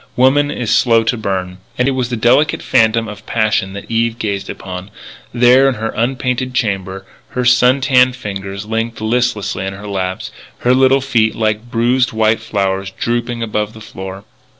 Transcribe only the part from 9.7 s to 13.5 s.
her lap, her little feet like bruised white flowers drooping